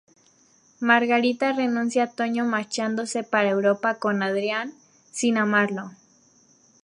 Margarita 0.79 1.53
renuncia 1.53 2.01
a 2.05 2.09
Toño 2.17 2.43
marchándose 2.43 3.21
para 3.23 3.49
Europa 3.51 3.99
con 3.99 4.23
Adrián, 4.23 4.73
sin 5.11 5.37
amarlo. 5.37 5.91